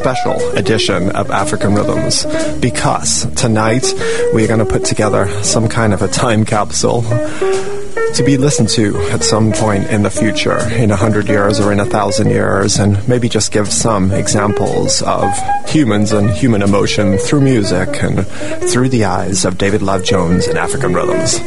Special 0.00 0.40
edition 0.52 1.10
of 1.10 1.30
African 1.30 1.74
Rhythms 1.74 2.24
because 2.58 3.26
tonight 3.34 3.84
we're 4.32 4.48
going 4.48 4.60
to 4.60 4.64
put 4.64 4.86
together 4.86 5.28
some 5.42 5.68
kind 5.68 5.92
of 5.92 6.00
a 6.00 6.08
time 6.08 6.46
capsule 6.46 7.02
to 8.14 8.24
be 8.24 8.36
listened 8.36 8.68
to 8.68 8.96
at 9.10 9.22
some 9.22 9.52
point 9.52 9.88
in 9.88 10.02
the 10.02 10.10
future, 10.10 10.58
in 10.74 10.90
a 10.90 10.96
hundred 10.96 11.28
years 11.28 11.60
or 11.60 11.72
in 11.72 11.80
a 11.80 11.84
thousand 11.84 12.30
years, 12.30 12.78
and 12.78 13.06
maybe 13.08 13.28
just 13.28 13.52
give 13.52 13.68
some 13.68 14.10
examples 14.12 15.02
of 15.02 15.28
humans 15.66 16.12
and 16.12 16.30
human 16.30 16.62
emotion 16.62 17.18
through 17.18 17.40
music 17.40 18.02
and 18.02 18.26
through 18.70 18.88
the 18.88 19.04
eyes 19.04 19.44
of 19.44 19.58
David 19.58 19.82
Love 19.82 20.04
Jones 20.04 20.46
and 20.46 20.58
African 20.58 20.94
rhythms. 20.94 21.38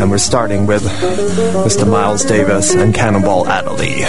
And 0.00 0.10
we're 0.10 0.18
starting 0.18 0.66
with 0.66 0.82
Mr. 0.82 1.88
Miles 1.90 2.24
Davis 2.24 2.74
and 2.74 2.94
Cannonball 2.94 3.46
Adderley. 3.48 4.02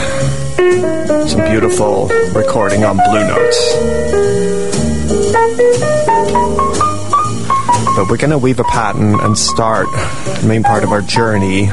Some 1.27 1.41
beautiful 1.49 2.07
recording 2.33 2.83
on 2.83 2.97
Blue 2.97 3.27
Notes 3.27 4.65
but 7.95 8.09
we're 8.09 8.17
going 8.17 8.31
to 8.31 8.37
weave 8.37 8.59
a 8.59 8.63
pattern 8.65 9.19
and 9.21 9.37
start 9.37 9.87
the 10.41 10.45
main 10.47 10.63
part 10.63 10.83
of 10.83 10.91
our 10.91 11.01
journey 11.01 11.67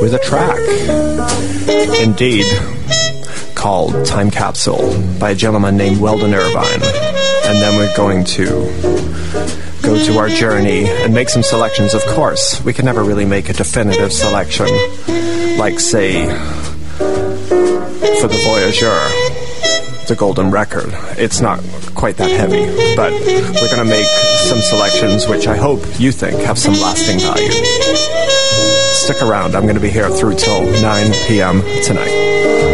with 0.00 0.14
a 0.14 0.20
track. 0.22 0.58
Indeed, 2.00 2.46
called 3.54 4.04
Time 4.06 4.30
Capsule 4.30 5.00
by 5.18 5.30
a 5.30 5.34
gentleman 5.34 5.76
named 5.76 6.00
Weldon 6.00 6.32
Irvine. 6.34 6.82
And 7.44 7.58
then 7.58 7.76
we're 7.76 7.96
going 7.96 8.24
to 8.24 8.44
go 9.82 10.04
to 10.04 10.18
our 10.18 10.28
journey 10.28 10.86
and 10.88 11.12
make 11.12 11.28
some 11.28 11.42
selections. 11.42 11.94
Of 11.94 12.02
course, 12.06 12.62
we 12.64 12.72
can 12.72 12.84
never 12.84 13.02
really 13.02 13.24
make 13.24 13.48
a 13.48 13.52
definitive 13.52 14.12
selection, 14.12 14.68
like, 15.58 15.80
say, 15.80 16.24
for 18.20 18.28
the 18.28 18.40
Voyager, 18.46 18.96
the 20.06 20.16
Golden 20.16 20.50
Record. 20.50 20.90
It's 21.18 21.40
not 21.40 21.60
quite 21.94 22.16
that 22.16 22.30
heavy, 22.30 22.66
but 22.96 23.12
we're 23.12 23.74
going 23.74 23.84
to 23.86 23.90
make 23.90 24.06
some 24.48 24.60
selections 24.60 25.28
which 25.28 25.46
I 25.46 25.56
hope 25.56 25.80
you 25.98 26.12
think 26.12 26.40
have 26.42 26.58
some 26.58 26.74
lasting 26.74 27.20
value. 27.20 27.50
Stick 28.92 29.22
around. 29.22 29.54
I'm 29.54 29.62
going 29.62 29.74
to 29.74 29.80
be 29.80 29.90
here 29.90 30.10
through 30.10 30.34
till 30.36 30.64
9 30.64 31.12
p.m. 31.26 31.62
tonight. 31.82 32.71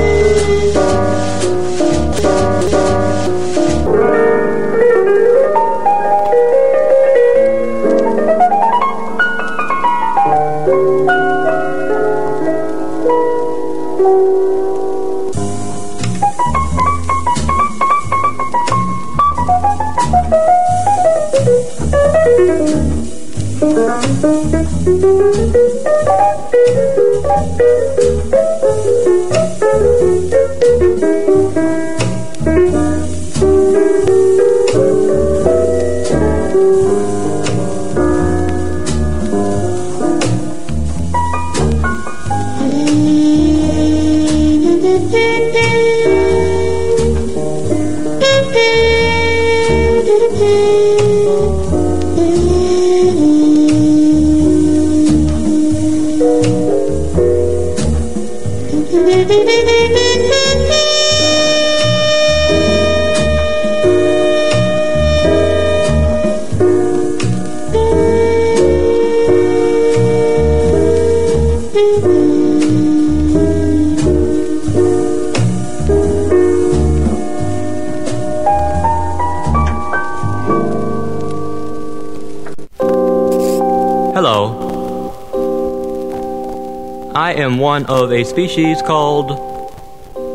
Am 87.35 87.58
one 87.58 87.87
of 87.87 88.12
a 88.12 88.25
species 88.25 88.82
called 88.82 89.30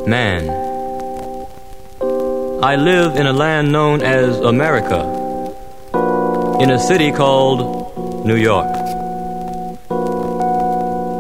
man. 0.08 0.50
I 2.64 2.76
live 2.76 3.16
in 3.16 3.28
a 3.28 3.34
land 3.34 3.72
known 3.72 4.02
as 4.02 4.40
America, 4.40 5.02
in 6.62 6.72
a 6.72 6.80
city 6.80 7.12
called 7.12 8.26
New 8.26 8.36
York. 8.36 8.72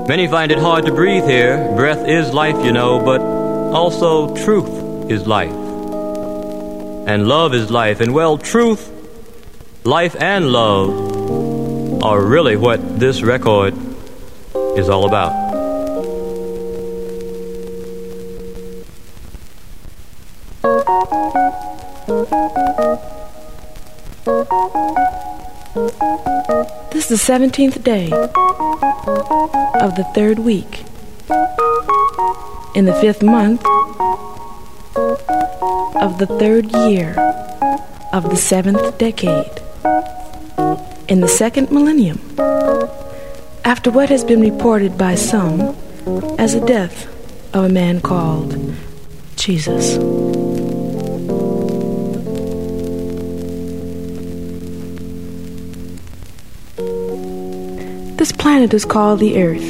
Many 0.07 0.27
find 0.27 0.51
it 0.51 0.59
hard 0.59 0.85
to 0.85 0.93
breathe 0.93 1.25
here. 1.25 1.73
Breath 1.75 2.07
is 2.07 2.33
life, 2.33 2.63
you 2.65 2.71
know, 2.71 2.99
but 2.99 3.21
also 3.21 4.35
truth 4.35 5.11
is 5.11 5.27
life. 5.27 5.51
And 7.07 7.27
love 7.27 7.53
is 7.53 7.69
life. 7.71 7.99
And 7.99 8.13
well, 8.13 8.37
truth, 8.37 8.89
life, 9.83 10.15
and 10.19 10.51
love 10.51 12.03
are 12.03 12.21
really 12.21 12.55
what 12.55 12.99
this 12.99 13.21
record 13.21 13.73
is 14.77 14.89
all 14.89 15.05
about. 15.05 15.42
The 27.13 27.19
17th 27.19 27.83
day 27.83 28.09
of 29.85 29.93
the 29.93 30.03
third 30.15 30.39
week 30.39 30.83
in 32.73 32.85
the 32.85 32.93
fifth 33.01 33.21
month 33.21 33.63
of 36.01 36.17
the 36.17 36.25
third 36.39 36.65
year 36.71 37.11
of 38.13 38.31
the 38.31 38.35
seventh 38.35 38.97
decade 38.97 39.61
in 41.07 41.19
the 41.19 41.27
second 41.27 41.69
millennium 41.69 42.19
after 43.63 43.91
what 43.91 44.09
has 44.09 44.23
been 44.23 44.41
reported 44.41 44.97
by 44.97 45.13
some 45.13 45.61
as 46.39 46.55
the 46.55 46.65
death 46.65 47.05
of 47.53 47.65
a 47.65 47.69
man 47.69 48.01
called 48.01 48.73
Jesus. 49.35 50.22
Planet 58.43 58.73
is 58.73 58.83
called 58.83 59.21
the 59.21 59.41
Earth. 59.41 59.63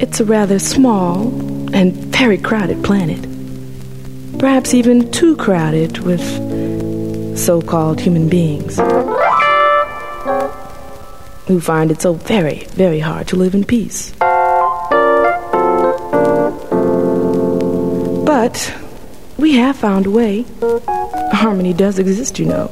It's 0.00 0.18
a 0.18 0.24
rather 0.24 0.58
small 0.58 1.28
and 1.74 1.92
very 1.92 2.38
crowded 2.38 2.82
planet. 2.82 3.20
Perhaps 4.38 4.72
even 4.72 5.10
too 5.12 5.36
crowded 5.36 5.98
with 5.98 6.24
so 7.38 7.60
called 7.60 8.00
human 8.00 8.30
beings 8.30 8.78
who 11.48 11.60
find 11.60 11.90
it 11.90 12.00
so 12.00 12.14
very, 12.14 12.64
very 12.70 12.98
hard 12.98 13.28
to 13.28 13.36
live 13.36 13.54
in 13.54 13.64
peace. 13.64 14.14
But 18.24 18.74
we 19.36 19.52
have 19.56 19.76
found 19.76 20.06
a 20.06 20.10
way. 20.10 20.46
Harmony 21.30 21.74
does 21.74 21.98
exist, 21.98 22.38
you 22.38 22.46
know. 22.46 22.70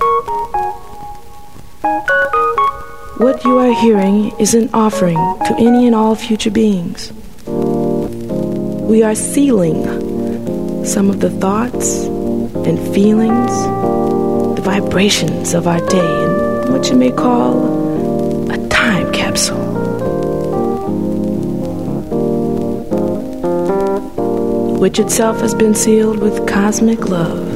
What 3.22 3.44
you 3.44 3.56
are 3.58 3.72
hearing 3.72 4.32
is 4.40 4.52
an 4.52 4.68
offering 4.74 5.14
to 5.14 5.54
any 5.56 5.86
and 5.86 5.94
all 5.94 6.16
future 6.16 6.50
beings. 6.50 7.12
We 7.46 9.04
are 9.04 9.14
sealing 9.14 10.84
some 10.84 11.08
of 11.08 11.20
the 11.20 11.30
thoughts 11.30 12.02
and 12.66 12.80
feelings, 12.92 13.52
the 14.56 14.62
vibrations 14.62 15.54
of 15.54 15.68
our 15.68 15.78
day 15.86 16.24
in 16.24 16.72
what 16.72 16.90
you 16.90 16.96
may 16.96 17.12
call 17.12 18.50
a 18.50 18.68
time 18.68 19.12
capsule. 19.12 19.70
Which 24.80 24.98
itself 24.98 25.40
has 25.42 25.54
been 25.54 25.76
sealed 25.76 26.18
with 26.18 26.44
cosmic 26.48 27.08
love. 27.08 27.51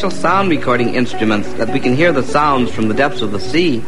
Special 0.00 0.18
sound 0.18 0.48
recording 0.48 0.94
instruments 0.94 1.52
that 1.58 1.68
we 1.68 1.78
can 1.78 1.94
hear 1.94 2.10
the 2.10 2.22
sounds 2.22 2.72
from 2.72 2.88
the 2.88 2.94
depths 2.94 3.20
of 3.20 3.32
the 3.32 3.38
sea. 3.38 3.84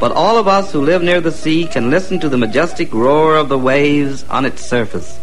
But 0.00 0.12
all 0.12 0.38
of 0.38 0.48
us 0.48 0.72
who 0.72 0.80
live 0.80 1.02
near 1.02 1.20
the 1.20 1.30
sea 1.30 1.66
can 1.66 1.90
listen 1.90 2.18
to 2.20 2.30
the 2.30 2.38
majestic 2.38 2.90
roar 2.90 3.36
of 3.36 3.50
the 3.50 3.58
waves 3.58 4.24
on 4.30 4.46
its 4.46 4.64
surface. 4.64 5.18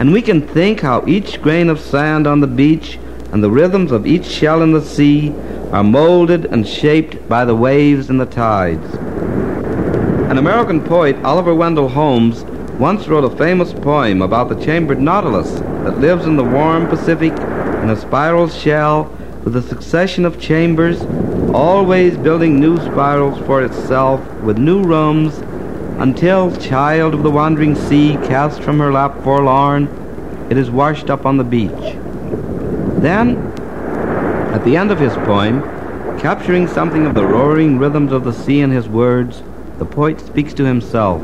And 0.00 0.12
we 0.12 0.20
can 0.20 0.44
think 0.48 0.80
how 0.80 1.04
each 1.06 1.40
grain 1.40 1.68
of 1.68 1.78
sand 1.78 2.26
on 2.26 2.40
the 2.40 2.48
beach 2.48 2.98
and 3.30 3.40
the 3.40 3.52
rhythms 3.52 3.92
of 3.92 4.04
each 4.04 4.26
shell 4.26 4.62
in 4.62 4.72
the 4.72 4.82
sea 4.82 5.32
are 5.70 5.84
molded 5.84 6.46
and 6.46 6.66
shaped 6.66 7.28
by 7.28 7.44
the 7.44 7.54
waves 7.54 8.10
and 8.10 8.20
the 8.20 8.26
tides. 8.26 9.13
An 10.34 10.38
American 10.38 10.82
poet, 10.82 11.14
Oliver 11.22 11.54
Wendell 11.54 11.88
Holmes, 11.88 12.42
once 12.80 13.06
wrote 13.06 13.22
a 13.22 13.36
famous 13.36 13.72
poem 13.72 14.20
about 14.20 14.48
the 14.48 14.60
chambered 14.64 15.00
nautilus 15.00 15.48
that 15.84 16.00
lives 16.00 16.26
in 16.26 16.34
the 16.34 16.42
warm 16.42 16.88
Pacific 16.88 17.30
in 17.30 17.90
a 17.90 17.96
spiral 17.96 18.48
shell 18.48 19.04
with 19.44 19.54
a 19.54 19.62
succession 19.62 20.24
of 20.24 20.40
chambers, 20.40 21.02
always 21.54 22.16
building 22.16 22.58
new 22.58 22.76
spirals 22.78 23.38
for 23.46 23.62
itself 23.62 24.20
with 24.40 24.58
new 24.58 24.82
rooms 24.82 25.38
until, 26.02 26.50
child 26.56 27.14
of 27.14 27.22
the 27.22 27.30
wandering 27.30 27.76
sea, 27.76 28.14
cast 28.24 28.60
from 28.60 28.80
her 28.80 28.90
lap 28.90 29.16
forlorn, 29.22 29.86
it 30.50 30.56
is 30.56 30.68
washed 30.68 31.10
up 31.10 31.24
on 31.24 31.36
the 31.36 31.44
beach. 31.44 31.96
Then, 33.00 33.36
at 34.52 34.64
the 34.64 34.76
end 34.76 34.90
of 34.90 34.98
his 34.98 35.12
poem, 35.12 35.62
capturing 36.18 36.66
something 36.66 37.06
of 37.06 37.14
the 37.14 37.24
roaring 37.24 37.78
rhythms 37.78 38.10
of 38.10 38.24
the 38.24 38.32
sea 38.32 38.62
in 38.62 38.72
his 38.72 38.88
words, 38.88 39.44
the 39.78 39.84
poet 39.84 40.20
speaks 40.20 40.54
to 40.54 40.64
himself. 40.64 41.20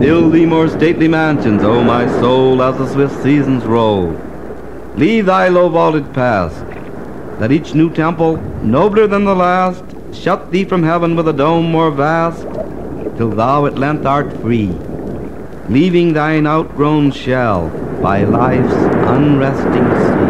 Build 0.00 0.32
thee 0.32 0.46
more 0.46 0.68
stately 0.68 1.08
mansions, 1.08 1.62
O 1.62 1.82
my 1.82 2.06
soul, 2.20 2.62
as 2.62 2.76
the 2.78 2.92
swift 2.92 3.22
seasons 3.22 3.64
roll. 3.64 4.16
Leave 4.96 5.26
thy 5.26 5.48
low 5.48 5.68
vaulted 5.68 6.12
past. 6.14 6.64
Let 7.38 7.52
each 7.52 7.74
new 7.74 7.90
temple, 7.90 8.36
nobler 8.62 9.06
than 9.06 9.24
the 9.24 9.34
last, 9.34 9.84
shut 10.12 10.50
thee 10.50 10.64
from 10.64 10.82
heaven 10.82 11.16
with 11.16 11.28
a 11.28 11.32
dome 11.32 11.70
more 11.70 11.90
vast, 11.90 12.42
till 13.16 13.30
thou 13.30 13.66
at 13.66 13.78
length 13.78 14.06
art 14.06 14.32
free, 14.40 14.70
leaving 15.68 16.12
thine 16.12 16.46
outgrown 16.46 17.10
shell 17.12 17.68
by 18.02 18.24
life's 18.24 18.74
unresting 19.08 19.88
sea. 20.00 20.21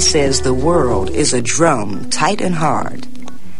says 0.00 0.40
the 0.40 0.54
world 0.54 1.10
is 1.10 1.32
a 1.32 1.42
drum 1.42 2.10
tight 2.10 2.40
and 2.40 2.56
hard. 2.56 3.06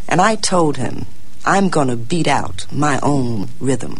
And 0.08 0.20
I 0.20 0.34
told 0.34 0.76
him, 0.76 1.06
I'm 1.44 1.68
going 1.68 1.88
to 1.88 1.96
beat 1.96 2.26
out 2.26 2.66
my 2.72 2.98
own 3.02 3.48
rhythm. 3.60 3.99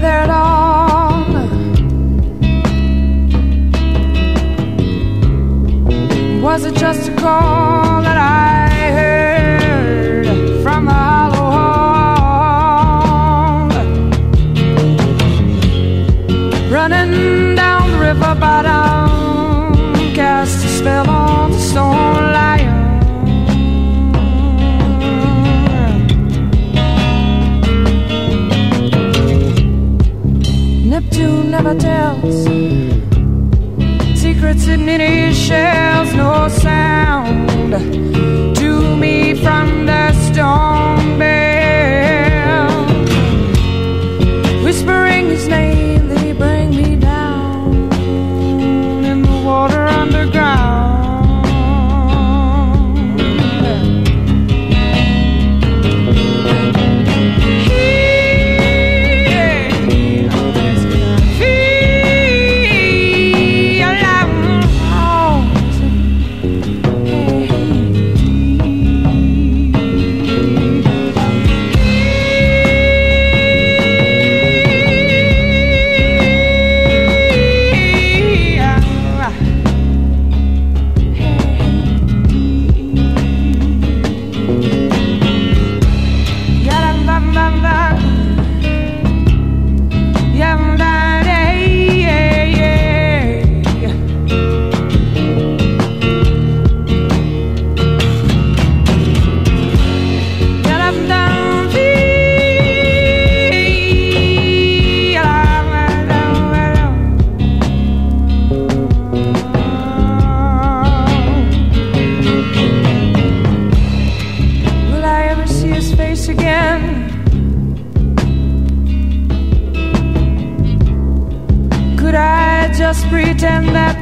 that 0.00 0.30
all 0.30 0.47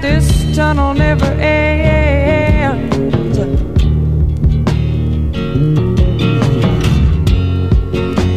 this 0.01 0.57
tunnel 0.57 0.95
never 0.95 1.27
ends. 1.41 2.97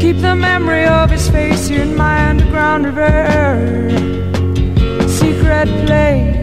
Keep 0.02 0.18
the 0.22 0.36
memory 0.36 0.86
of 0.86 1.10
his 1.12 1.30
face 1.30 1.68
here 1.68 1.82
in 1.82 1.96
my 1.96 2.30
underground 2.30 2.86
river. 2.86 3.90
Secret 5.08 5.68
place. 5.86 6.39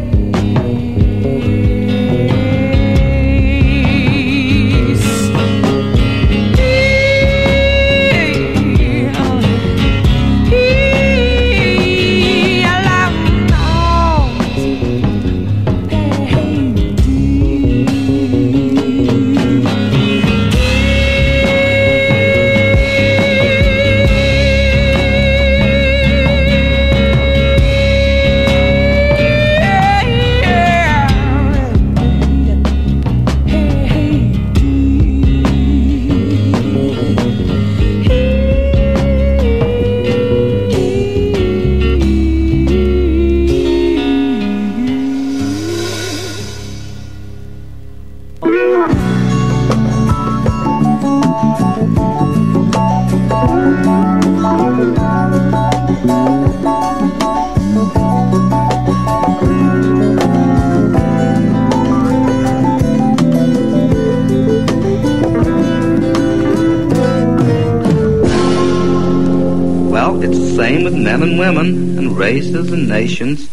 Races 72.16 72.72
and 72.72 72.88
nations. 72.88 73.48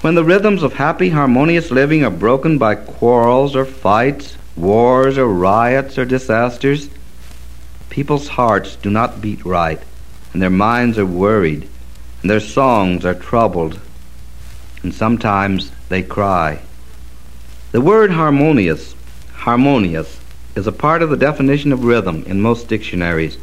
When 0.00 0.14
the 0.14 0.24
rhythms 0.24 0.62
of 0.62 0.74
happy, 0.74 1.10
harmonious 1.10 1.70
living 1.70 2.04
are 2.04 2.10
broken 2.10 2.58
by 2.58 2.76
quarrels 2.76 3.56
or 3.56 3.64
fights, 3.64 4.36
wars 4.56 5.18
or 5.18 5.26
riots 5.26 5.98
or 5.98 6.04
disasters, 6.04 6.88
people's 7.90 8.28
hearts 8.28 8.76
do 8.76 8.90
not 8.90 9.20
beat 9.20 9.44
right, 9.44 9.80
and 10.32 10.40
their 10.40 10.50
minds 10.50 10.98
are 10.98 11.06
worried, 11.06 11.68
and 12.20 12.30
their 12.30 12.40
songs 12.40 13.04
are 13.04 13.14
troubled, 13.14 13.80
and 14.82 14.94
sometimes 14.94 15.70
they 15.88 16.02
cry. 16.02 16.60
The 17.72 17.80
word 17.80 18.10
harmonious, 18.10 18.94
harmonious, 19.34 20.20
is 20.54 20.66
a 20.66 20.72
part 20.72 21.02
of 21.02 21.10
the 21.10 21.16
definition 21.16 21.72
of 21.72 21.84
rhythm 21.84 22.22
in 22.26 22.40
most 22.40 22.68
dictionaries. 22.68 23.38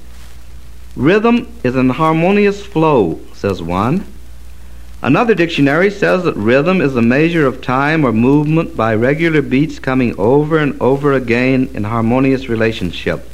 Rhythm 0.95 1.47
is 1.63 1.75
an 1.75 1.89
harmonious 1.89 2.65
flow, 2.65 3.19
says 3.33 3.61
one. 3.61 4.05
Another 5.01 5.33
dictionary 5.33 5.91
says 5.91 6.25
that 6.25 6.35
rhythm 6.35 6.81
is 6.81 6.97
a 6.97 7.01
measure 7.01 7.45
of 7.45 7.61
time 7.61 8.03
or 8.03 8.11
movement 8.11 8.75
by 8.75 8.93
regular 8.93 9.41
beats 9.41 9.79
coming 9.79 10.13
over 10.19 10.57
and 10.57 10.79
over 10.81 11.13
again 11.13 11.69
in 11.73 11.85
harmonious 11.85 12.49
relationship. 12.49 13.25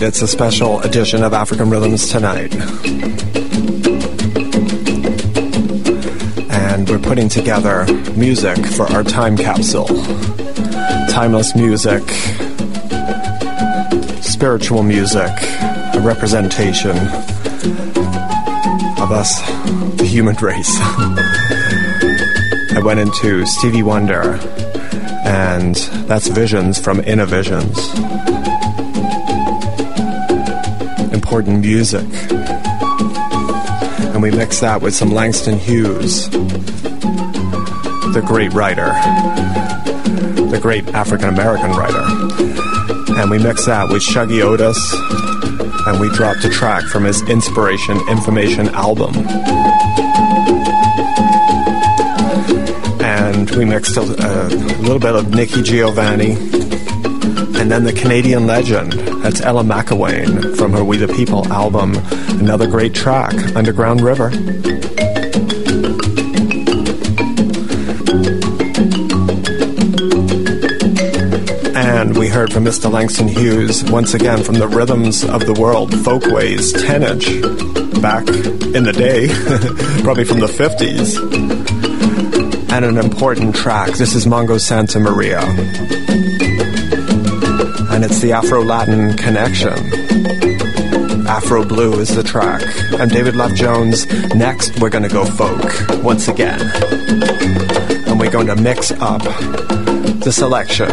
Indeed, 0.00 0.08
it's 0.08 0.22
a 0.22 0.28
special 0.28 0.80
edition 0.80 1.22
of 1.22 1.34
African 1.34 1.68
Rhythms 1.68 2.08
tonight. 2.08 2.54
And 6.50 6.88
we're 6.88 6.98
putting 6.98 7.28
together 7.28 7.84
music 8.16 8.56
for 8.64 8.86
our 8.92 9.04
time 9.04 9.36
capsule. 9.36 9.88
Timeless 11.10 11.54
music, 11.54 12.02
spiritual 14.22 14.82
music, 14.82 15.32
a 15.60 16.00
representation 16.02 16.96
of 18.96 19.12
us, 19.12 19.38
the 19.98 20.06
human 20.08 20.34
race. 20.40 20.78
I 22.74 22.80
went 22.82 23.00
into 23.00 23.44
Stevie 23.44 23.82
Wonder, 23.82 24.38
and 25.26 25.74
that's 26.08 26.28
Visions 26.28 26.80
from 26.80 27.00
Innervisions. 27.00 28.19
Important 31.30 31.60
music. 31.60 32.04
And 34.12 34.20
we 34.20 34.32
mix 34.32 34.58
that 34.62 34.82
with 34.82 34.96
some 34.96 35.12
Langston 35.12 35.60
Hughes, 35.60 36.28
the 36.28 38.20
great 38.26 38.52
writer, 38.52 38.86
the 40.50 40.58
great 40.60 40.88
African 40.88 41.28
American 41.28 41.70
writer. 41.70 42.02
And 43.16 43.30
we 43.30 43.38
mix 43.38 43.66
that 43.66 43.90
with 43.92 44.02
Shuggie 44.02 44.42
Otis, 44.42 44.76
and 45.86 46.00
we 46.00 46.08
dropped 46.16 46.44
a 46.44 46.50
track 46.50 46.82
from 46.86 47.04
his 47.04 47.22
Inspiration 47.28 48.00
Information 48.08 48.68
album. 48.70 49.14
And 53.04 53.48
we 53.52 53.64
mixed 53.64 53.96
a, 53.96 54.00
a 54.00 54.48
little 54.82 54.98
bit 54.98 55.14
of 55.14 55.32
Nikki 55.32 55.62
Giovanni, 55.62 56.32
and 56.32 57.70
then 57.70 57.84
the 57.84 57.92
Canadian 57.92 58.48
legend, 58.48 58.94
that's 59.22 59.40
Ellen 59.42 59.66
McIlwaine 59.66 60.56
from 60.56 60.72
her 60.72 60.82
We 60.82 60.96
the 60.96 61.08
People 61.08 61.46
album. 61.52 61.94
Another 62.40 62.66
great 62.66 62.94
track, 62.94 63.34
Underground 63.54 64.00
River. 64.00 64.30
And 71.76 72.16
we 72.16 72.28
heard 72.28 72.52
from 72.52 72.64
Mr. 72.64 72.90
Langston 72.90 73.28
Hughes 73.28 73.84
once 73.90 74.14
again 74.14 74.42
from 74.42 74.54
the 74.54 74.66
rhythms 74.66 75.22
of 75.22 75.44
the 75.44 75.52
world, 75.52 75.94
folkways, 76.02 76.72
10 76.72 77.02
inch, 77.02 77.26
back 78.00 78.26
in 78.28 78.84
the 78.84 78.94
day, 78.96 79.28
probably 80.02 80.24
from 80.24 80.40
the 80.40 80.46
50s. 80.46 81.18
And 82.72 82.84
an 82.84 82.96
important 82.96 83.54
track. 83.54 83.92
This 83.92 84.14
is 84.14 84.24
Mongo 84.26 84.58
Santamaria. 84.58 86.29
And 88.00 88.10
it's 88.10 88.22
the 88.22 88.32
Afro 88.32 88.64
Latin 88.64 89.14
connection. 89.18 89.74
Afro 91.26 91.62
Blue 91.62 92.00
is 92.00 92.16
the 92.16 92.22
track. 92.22 92.62
I'm 92.98 93.08
David 93.08 93.36
Love 93.36 93.54
Jones. 93.54 94.06
Next, 94.34 94.80
we're 94.80 94.88
going 94.88 95.02
to 95.02 95.10
go 95.10 95.26
folk 95.26 96.02
once 96.02 96.26
again. 96.26 96.62
And 98.06 98.18
we're 98.18 98.30
going 98.30 98.46
to 98.46 98.56
mix 98.56 98.90
up 98.90 99.20
the 100.20 100.32
selection 100.32 100.88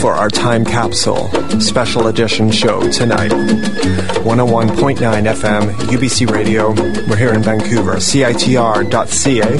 for 0.00 0.14
our 0.14 0.28
time 0.28 0.64
capsule 0.64 1.28
special 1.60 2.08
edition 2.08 2.50
show 2.50 2.80
tonight. 2.90 3.30
101.9 3.30 4.96
FM, 4.96 5.70
UBC 5.88 6.28
Radio. 6.30 6.70
We're 7.08 7.16
here 7.16 7.32
in 7.32 7.42
Vancouver. 7.42 7.94
CITR.ca, 7.96 9.56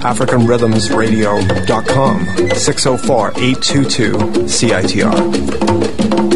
AfricanRhythmsRadio.com, 0.00 2.26
604 2.56 3.32
822 3.36 4.12
CITR. 4.46 6.33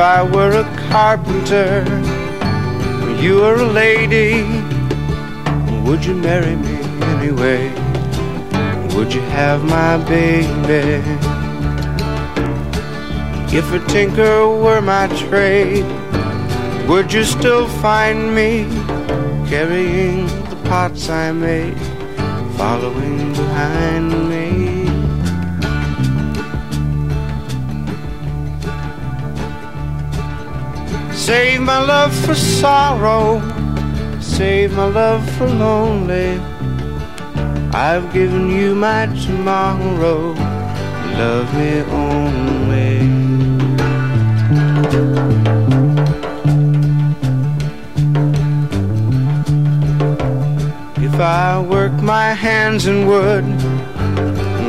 I 0.00 0.22
were 0.22 0.52
a 0.52 0.64
carpenter, 0.88 1.84
or 3.04 3.10
you 3.22 3.36
were 3.42 3.56
a 3.56 3.70
lady, 3.70 4.42
would 5.84 6.04
you 6.04 6.14
marry 6.14 6.56
me 6.56 6.76
anyway? 7.14 7.68
Would 8.94 9.12
you 9.12 9.20
have 9.20 9.62
my 9.62 9.98
baby? 10.08 11.02
If 13.54 13.72
a 13.72 13.80
tinker 13.88 14.48
were 14.48 14.80
my 14.80 15.06
trade, 15.08 15.84
would 16.88 17.12
you 17.12 17.24
still 17.24 17.68
find 17.68 18.34
me 18.34 18.64
carrying 19.50 20.26
the 20.48 20.58
pots 20.64 21.10
I 21.10 21.32
made, 21.32 21.76
following 22.56 23.32
behind 23.32 24.30
me? 24.30 24.49
Save 31.30 31.60
my 31.60 31.78
love 31.78 32.12
for 32.26 32.34
sorrow, 32.34 33.38
save 34.20 34.72
my 34.72 34.86
love 34.86 35.22
for 35.36 35.46
lonely. 35.46 36.40
I've 37.72 38.12
given 38.12 38.50
you 38.50 38.74
my 38.74 39.06
tomorrow, 39.06 40.34
love 41.22 41.48
me 41.54 41.82
only. 42.02 42.96
If 51.06 51.14
I 51.20 51.60
work 51.60 51.92
my 52.02 52.32
hands 52.32 52.88
in 52.88 53.06
wood, 53.06 53.44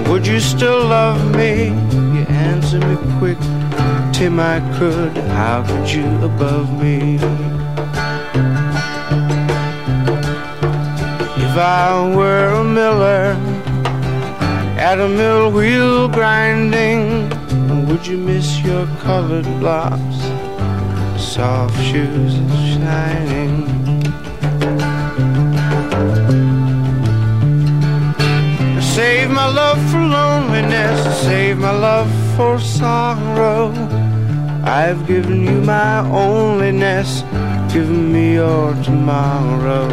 would 0.07 0.27
you 0.27 0.39
still 0.39 0.85
love 0.85 1.35
me? 1.35 1.69
You 2.13 2.23
answer 2.29 2.77
me 2.77 2.97
quick, 3.17 3.39
Tim, 4.21 4.39
I 4.39 4.59
could. 4.77 5.17
How 5.33 5.63
could 5.65 5.91
you 5.91 6.05
above 6.23 6.69
me? 6.79 7.15
If 11.45 11.53
I 11.57 12.13
were 12.15 12.49
a 12.49 12.63
miller 12.63 13.35
at 14.77 14.99
a 14.99 15.09
mill 15.09 15.51
wheel 15.51 16.07
grinding, 16.07 17.29
would 17.87 18.05
you 18.05 18.17
miss 18.17 18.59
your 18.59 18.85
colored 19.01 19.49
blocks, 19.59 20.17
soft 21.17 21.75
shoes 21.81 22.35
shining? 22.69 23.65
Save 28.79 29.31
my 29.31 29.47
love 29.47 29.81
for 29.89 29.97
loneliness, 29.97 30.99
save 31.23 31.57
my 31.57 31.71
love 31.71 32.11
for 32.35 32.59
sorrow. 32.59 33.90
I've 34.63 35.07
given 35.07 35.43
you 35.43 35.61
my 35.61 36.03
onlyness, 36.05 37.23
given 37.73 38.13
me 38.13 38.33
your 38.33 38.73
tomorrow. 38.83 39.87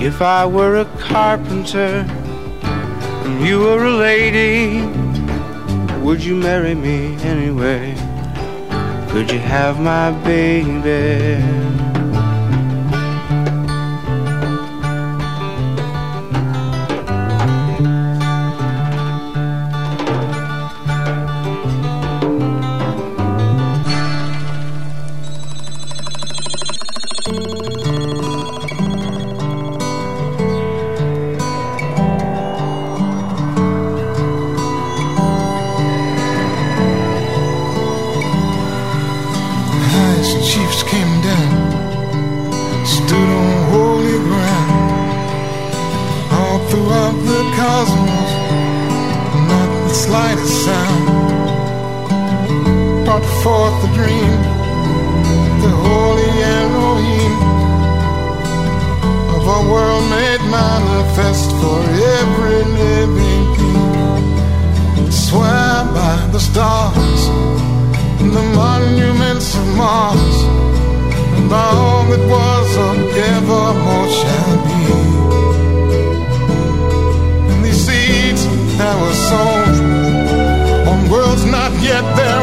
If 0.00 0.22
I 0.22 0.46
were 0.46 0.76
a 0.76 0.84
carpenter 0.98 2.04
and 3.38 3.46
you 3.46 3.60
were 3.60 3.84
a 3.84 3.90
lady, 3.90 4.80
would 6.00 6.24
you 6.24 6.34
marry 6.34 6.74
me 6.74 7.14
anyway? 7.22 7.94
Could 9.10 9.30
you 9.30 9.38
have 9.38 9.78
my 9.80 10.10
baby? 10.24 11.77
The 66.38 66.44
stars 66.44 67.22
and 68.20 68.30
the 68.30 68.42
monuments 68.54 69.56
of 69.56 69.66
Mars, 69.76 70.36
and 71.36 71.52
all 71.52 72.04
that 72.10 72.22
was 72.34 72.68
or 72.84 72.94
evermore 73.34 74.08
shall 74.18 74.56
be. 74.68 74.82
And 77.50 77.64
these 77.64 77.80
seeds 77.86 78.42
that 78.78 78.94
were 79.02 79.18
sown 79.30 79.70
on 80.90 81.10
worlds 81.10 81.44
not 81.44 81.72
yet 81.82 82.04
their 82.16 82.37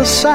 other 0.00 0.08
side 0.08 0.29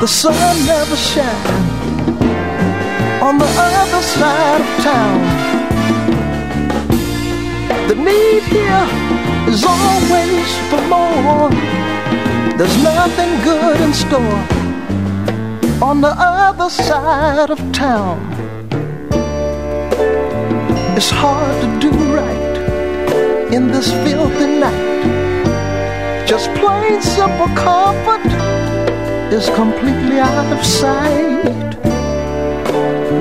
The 0.00 0.08
sun 0.08 0.64
never 0.64 0.96
shines 0.96 1.46
on 3.20 3.36
the 3.36 3.44
other 3.44 4.00
side 4.00 4.60
of 4.62 4.82
town. 4.82 5.20
The 7.86 7.96
need 7.96 8.42
here 8.44 8.86
is 9.52 9.62
always 9.62 10.48
for 10.70 10.80
more. 10.88 11.50
There's 12.56 12.82
nothing 12.82 13.42
good 13.44 13.78
in 13.82 13.92
store 13.92 14.40
on 15.86 16.00
the 16.00 16.14
other 16.16 16.70
side 16.70 17.50
of 17.50 17.60
town. 17.70 18.18
It's 20.96 21.10
hard 21.10 21.60
to 21.60 21.78
do 21.78 21.90
right 22.14 23.52
in 23.52 23.68
this 23.68 23.92
filthy 23.92 24.46
night. 24.60 26.26
Just 26.26 26.48
plain 26.54 27.02
simple 27.02 27.48
comfort 27.48 28.59
is 29.32 29.48
completely 29.50 30.18
out 30.18 30.52
of 30.52 30.64
sight. 30.64 31.44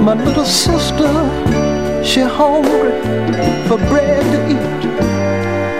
My 0.01 0.15
little 0.15 0.45
sister, 0.45 1.11
she 2.03 2.21
hungry 2.21 2.93
for 3.67 3.77
bread 3.89 4.23
to 4.33 4.39
eat. 4.49 4.81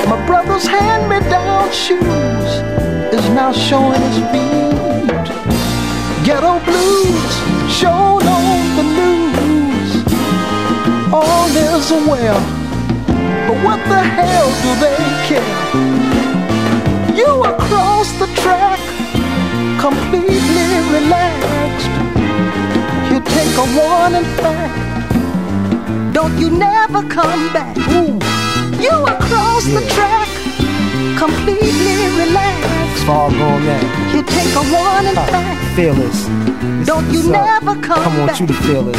My 0.07 0.23
brother's 0.27 0.67
hand-me-down 0.67 1.71
shoes 1.71 2.51
is 3.11 3.29
now 3.31 3.51
showing 3.51 4.01
his 4.01 4.19
feet. 4.31 5.25
Ghetto 6.23 6.59
blues 6.63 7.33
shown 7.79 8.21
on 8.21 8.75
the 8.77 8.85
news. 8.99 9.91
All 11.11 11.49
is 11.49 11.91
well, 12.07 12.41
but 13.47 13.57
what 13.65 13.79
the 13.89 14.01
hell 14.17 14.49
do 14.63 14.71
they 14.83 14.99
care? 15.27 15.55
You 17.17 17.31
are 17.43 17.57
track, 17.67 17.98
completely 19.93 20.67
relaxed. 20.97 21.89
You 23.11 23.19
take 23.35 23.53
a 23.57 23.67
warning 23.77 24.27
fact. 24.41 24.77
Don't 26.13 26.37
you 26.37 26.49
never 26.51 27.01
come 27.09 27.43
back. 27.53 27.75
Ooh. 27.97 28.13
You 28.85 28.93
across 29.15 29.63
the 29.65 29.83
track, 29.95 30.29
completely 31.17 31.95
relaxed. 32.21 33.03
Far 33.07 33.31
gone 33.31 33.65
now. 33.65 34.13
You 34.13 34.21
take 34.23 34.53
a 34.61 34.65
warning 34.75 35.17
Uh, 35.17 35.25
fact. 35.33 35.75
Fearless. 35.75 36.19
This 36.77 36.87
Don't 36.87 37.09
you 37.11 37.23
never 37.31 37.73
come 37.87 37.99
I 37.99 38.17
want 38.19 38.27
back. 38.31 38.39
you 38.39 38.47
to 38.47 38.53
feel 38.65 38.89
it. 38.89 38.97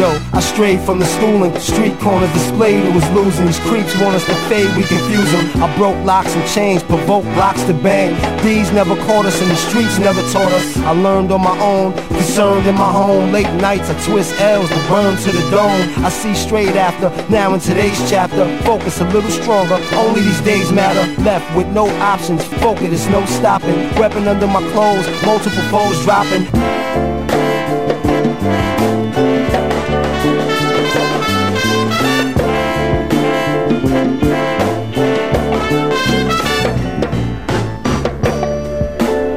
Yo, 0.00 0.18
I 0.32 0.40
strayed 0.40 0.80
from 0.80 0.98
the 0.98 1.04
schooling, 1.04 1.54
street 1.60 1.92
corners 2.00 2.32
displayed 2.32 2.82
it 2.82 2.94
was 2.94 3.06
losing. 3.10 3.44
These 3.44 3.58
creeps 3.68 3.94
want 4.00 4.16
us 4.16 4.24
to 4.24 4.34
fade, 4.48 4.74
we 4.74 4.82
confuse 4.84 5.30
them. 5.30 5.62
I 5.62 5.76
broke 5.76 6.02
locks 6.06 6.34
and 6.34 6.48
chains, 6.48 6.82
provoked 6.82 7.26
locks 7.36 7.62
to 7.64 7.74
bang. 7.74 8.16
These 8.42 8.72
never 8.72 8.96
caught 9.04 9.26
us 9.26 9.38
and 9.42 9.50
the 9.50 9.56
streets 9.56 9.98
never 9.98 10.22
taught 10.32 10.50
us. 10.52 10.78
I 10.88 10.92
learned 10.92 11.30
on 11.32 11.42
my 11.42 11.52
own, 11.60 11.92
concerned 12.16 12.66
in 12.66 12.76
my 12.76 12.90
home. 12.90 13.30
Late 13.30 13.52
nights 13.60 13.90
I 13.90 14.04
twist 14.06 14.40
L's 14.40 14.70
to 14.70 14.80
burn 14.88 15.18
to 15.18 15.32
the 15.32 15.50
dome. 15.50 15.84
I 16.02 16.08
see 16.08 16.34
straight 16.34 16.76
after, 16.76 17.10
now 17.30 17.52
in 17.52 17.60
today's 17.60 18.00
chapter. 18.08 18.48
Focus 18.62 19.02
a 19.02 19.04
little 19.10 19.30
stronger, 19.30 19.78
only 19.96 20.22
these 20.22 20.40
days 20.40 20.72
matter. 20.72 21.04
Left 21.20 21.44
with 21.54 21.66
no 21.74 21.86
options, 22.00 22.42
focus, 22.64 23.06
no 23.08 23.22
stopping. 23.26 23.76
Weapon 24.00 24.26
under 24.28 24.46
my 24.46 24.62
clothes, 24.72 25.06
multiple 25.26 25.62
foes 25.68 26.02
dropping. 26.04 26.48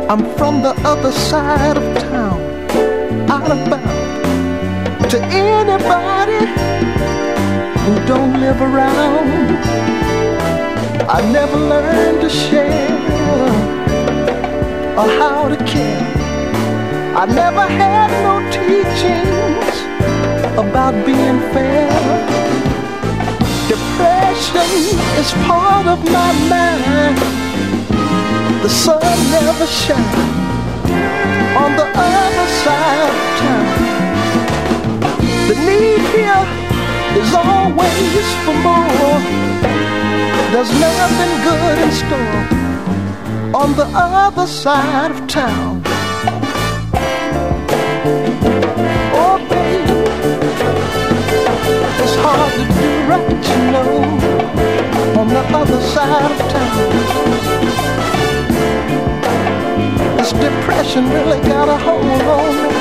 I'm 0.10 0.26
from 0.38 0.62
the 0.62 0.74
other 0.84 1.12
side 1.12 1.78
of 1.78 1.98
town, 1.98 2.40
out 3.30 3.50
of 3.50 3.70
bounds. 3.70 5.12
To 5.14 5.20
anybody 5.24 6.46
who 7.84 7.94
don't 8.06 8.40
live 8.40 8.62
around, 8.62 9.58
I 11.10 11.22
never 11.32 11.58
learned 11.58 12.22
to 12.22 12.30
share 12.30 12.92
or 14.98 15.08
how 15.20 15.48
to 15.48 15.58
care. 15.66 16.04
I 17.16 17.26
never 17.26 17.62
had 17.62 18.12
no 18.28 18.36
teachings 18.52 19.76
about 20.58 20.94
being 21.06 21.40
fair. 21.54 21.90
Depression 23.68 24.70
is 25.22 25.32
part 25.48 25.88
of 25.88 26.04
my 26.12 26.34
mind. 26.50 27.43
The 28.64 28.70
sun 28.70 29.02
never 29.30 29.68
shines 29.68 30.16
on 31.62 31.76
the 31.76 31.84
other 31.84 32.48
side 32.64 33.10
of 33.10 33.16
town. 33.44 33.68
The 35.50 35.56
need 35.68 36.04
here 36.16 36.44
is 37.20 37.34
always 37.34 38.28
for 38.46 38.56
more. 38.64 39.20
There's 40.54 40.72
nothing 40.80 41.34
good 41.44 41.78
in 41.84 41.92
store 41.92 42.44
on 43.54 43.76
the 43.76 43.88
other 43.94 44.48
side 44.48 45.12
of 45.12 45.28
town. 45.28 45.82
Oh, 49.14 49.38
baby, 49.50 50.00
it's 52.02 52.16
hard 52.24 52.52
to 52.54 52.64
do 52.80 52.90
right, 53.12 53.28
you 53.50 53.60
know, 53.74 53.92
on 55.20 55.28
the 55.28 55.44
other 55.54 55.82
side 55.82 56.32
of 56.32 56.38
town. 56.50 57.93
Depression 60.84 61.10
really 61.12 61.40
got 61.48 61.70
a 61.70 61.78
hold 61.78 62.04
on 62.04 62.56
me. 62.62 62.72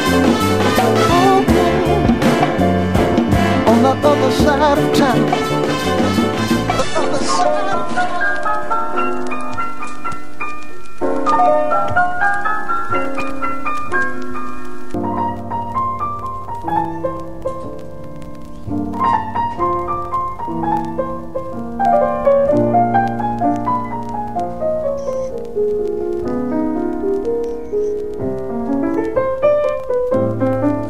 On 3.71 3.83
the 3.85 4.09
other 4.09 4.33
side 4.33 4.79
of 4.79 4.93
town. 4.97 5.27
The 6.67 6.85
other 6.99 7.25
side 7.25 7.69
of 7.71 7.95
town. 7.95 8.22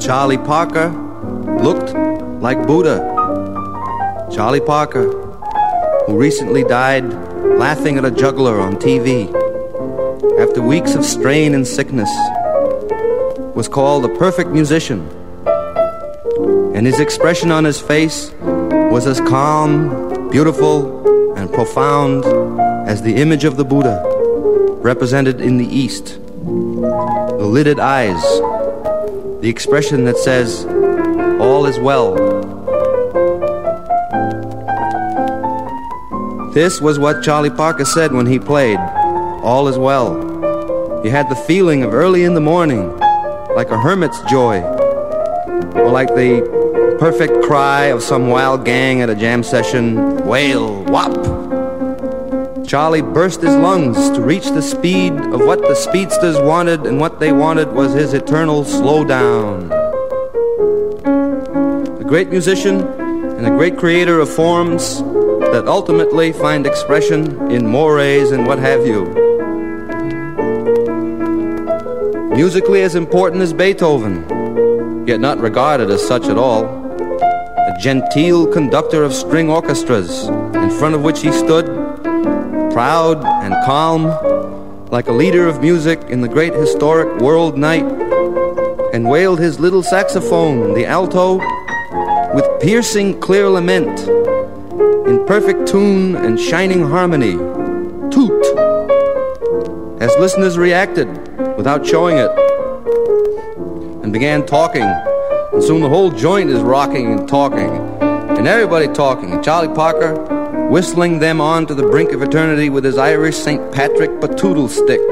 Charlie 0.05 0.37
Parker 0.37 0.89
looked 1.63 1.95
like 2.43 2.67
Buddha. 2.67 2.99
Charlie 4.35 4.61
Parker, 4.61 5.13
who 6.07 6.19
recently 6.19 6.65
died 6.65 7.05
laughing 7.57 7.99
at 7.99 8.05
a 8.05 8.11
juggler 8.11 8.59
on 8.59 8.75
TV 8.75 9.29
after 10.41 10.61
weeks 10.61 10.97
of 10.97 11.05
strain 11.05 11.55
and 11.55 11.65
sickness, 11.65 12.11
was 13.55 13.69
called 13.69 14.05
a 14.05 14.09
perfect 14.17 14.51
musician. 14.51 15.09
And 16.75 16.85
his 16.85 16.99
expression 16.99 17.53
on 17.53 17.63
his 17.63 17.81
face 17.81 18.33
was 18.41 19.07
as 19.07 19.21
calm, 19.21 20.29
beautiful, 20.31 21.37
and 21.37 21.49
profound 21.53 22.25
as 22.89 23.03
the 23.03 23.15
image 23.15 23.45
of 23.45 23.57
the 23.57 23.65
Buddha 23.65 24.03
represented 24.83 25.41
in 25.41 25.59
the 25.59 25.67
East. 25.67 26.19
The 26.43 27.47
lidded 27.49 27.79
eyes, 27.79 28.21
the 29.43 29.49
expression 29.49 30.05
that 30.05 30.17
says, 30.17 30.65
All 31.41 31.67
is 31.67 31.77
well. 31.81 32.15
This 36.53 36.81
was 36.81 37.01
what 37.01 37.25
Charlie 37.25 37.51
Parker 37.51 37.85
said 37.85 38.13
when 38.13 38.27
he 38.27 38.39
played, 38.39 38.79
All 39.43 39.67
is 39.67 39.77
well. 39.77 40.15
You 41.05 41.11
had 41.11 41.29
the 41.29 41.35
feeling 41.35 41.83
of 41.83 41.93
early 41.93 42.23
in 42.23 42.35
the 42.35 42.41
morning, 42.41 42.97
like 43.57 43.71
a 43.71 43.81
hermit's 43.81 44.21
joy, 44.31 44.61
or 45.75 45.91
like 45.91 46.09
the 46.15 46.97
perfect 47.01 47.43
cry 47.43 47.87
of 47.87 48.01
some 48.01 48.29
wild 48.29 48.65
gang 48.65 49.03
at 49.03 49.11
a 49.11 49.17
jam 49.17 49.43
session, 49.43 50.25
wail, 50.25 50.85
whop. 50.85 51.32
Charlie 52.73 53.03
burst 53.03 53.43
his 53.43 53.55
lungs 53.55 54.09
to 54.13 54.23
reach 54.23 54.47
the 54.47 54.63
speed 54.63 55.13
of 55.13 55.45
what 55.45 55.61
the 55.61 55.75
speedsters 55.75 56.41
wanted, 56.41 56.87
and 56.87 56.99
what 56.99 57.21
they 57.21 57.31
wanted 57.31 57.71
was 57.71 57.93
his 57.93 58.15
eternal 58.15 58.65
slowdown. 58.65 59.71
A 62.01 62.03
great 62.03 62.31
musician 62.31 62.81
and 62.81 63.47
a 63.47 63.51
great 63.51 63.77
creator 63.77 64.21
of 64.21 64.31
forms 64.31 65.03
that 65.53 65.65
ultimately 65.67 66.33
find 66.33 66.67
expression 66.67 67.53
in 67.53 67.67
mores 67.67 68.31
and 68.31 68.47
what 68.47 68.59
have 68.59 68.87
you. 68.87 69.05
Musically 72.35 72.81
as 72.81 72.95
important 72.95 73.43
as 73.43 73.53
Beethoven, 73.53 75.07
yet 75.07 75.21
not 75.21 75.39
regarded 75.41 75.91
as 75.91 76.01
such 76.03 76.25
at 76.25 76.39
all. 76.39 76.65
A 77.05 77.77
genteel 77.79 78.47
conductor 78.47 79.05
of 79.05 79.13
string 79.13 79.51
orchestras, 79.51 80.29
in 80.55 80.71
front 80.71 80.95
of 80.95 81.03
which 81.03 81.21
he 81.21 81.31
stood, 81.33 81.82
proud 82.73 83.25
and 83.45 83.55
calm, 83.65 84.05
like 84.91 85.09
a 85.09 85.13
leader 85.13 85.47
of 85.47 85.61
music 85.61 86.01
in 86.09 86.21
the 86.21 86.29
great 86.29 86.55
historic 86.55 87.21
world 87.21 87.59
night, 87.59 87.85
and 88.93 89.09
wailed 89.09 89.39
his 89.39 89.61
little 89.61 89.83
saxophone, 89.83 90.75
the 90.75 90.87
alto, 90.87 91.39
with 92.35 92.47
piercing 92.61 93.21
clear 93.21 93.49
lament, 93.49 94.01
in 95.07 95.25
perfect 95.27 95.69
tune 95.69 96.17
and 96.17 96.41
shining 96.41 96.83
harmony. 96.83 97.33
Toot! 98.11 98.45
As 100.01 100.15
listeners 100.19 100.57
reacted 100.57 101.09
without 101.57 101.87
showing 101.87 102.17
it, 102.17 102.31
and 104.03 104.13
began 104.13 104.45
talking, 104.47 104.83
and 104.83 105.63
soon 105.63 105.83
the 105.83 105.89
whole 105.89 106.11
joint 106.11 106.49
is 106.51 106.61
rocking 106.61 107.13
and 107.13 107.29
talking, 107.29 107.71
and 108.01 108.49
everybody 108.49 108.89
talking, 108.89 109.31
and 109.33 109.45
Charlie 109.45 109.75
Parker 109.75 110.42
whistling 110.73 111.19
them 111.19 111.39
on 111.39 111.67
to 111.67 111.75
the 111.75 111.83
brink 111.83 112.13
of 112.13 112.23
eternity 112.23 112.71
with 112.71 112.83
his 112.83 112.97
Irish 112.97 113.37
St. 113.37 113.61
Patrick 113.75 114.09
batoodle 114.23 114.71
stick. 114.71 115.03